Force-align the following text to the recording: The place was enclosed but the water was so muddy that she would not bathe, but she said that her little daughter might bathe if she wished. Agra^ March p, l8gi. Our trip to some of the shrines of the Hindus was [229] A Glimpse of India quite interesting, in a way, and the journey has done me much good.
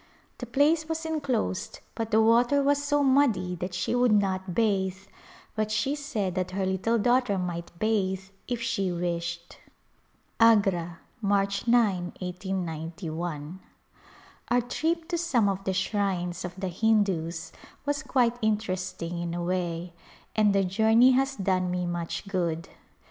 The 0.39 0.47
place 0.47 0.89
was 0.89 1.05
enclosed 1.05 1.77
but 1.93 2.09
the 2.09 2.19
water 2.23 2.63
was 2.63 2.81
so 2.83 3.03
muddy 3.03 3.53
that 3.57 3.75
she 3.75 3.93
would 3.93 4.11
not 4.11 4.55
bathe, 4.55 4.97
but 5.55 5.69
she 5.69 5.93
said 5.95 6.33
that 6.33 6.49
her 6.49 6.65
little 6.65 6.97
daughter 6.97 7.37
might 7.37 7.71
bathe 7.77 8.23
if 8.47 8.59
she 8.63 8.91
wished. 8.91 9.59
Agra^ 10.39 10.97
March 11.21 11.65
p, 11.65 11.71
l8gi. 11.71 13.59
Our 14.47 14.61
trip 14.61 15.07
to 15.09 15.19
some 15.19 15.47
of 15.47 15.63
the 15.65 15.73
shrines 15.73 16.43
of 16.43 16.55
the 16.59 16.69
Hindus 16.69 17.51
was 17.85 18.01
[229] 18.01 18.01
A 18.01 18.01
Glimpse 18.01 18.01
of 18.01 18.07
India 18.09 18.11
quite 18.11 18.47
interesting, 19.11 19.19
in 19.21 19.33
a 19.35 19.43
way, 19.43 19.93
and 20.35 20.51
the 20.55 20.63
journey 20.63 21.11
has 21.11 21.35
done 21.35 21.69
me 21.69 21.85
much 21.85 22.27
good. 22.27 22.69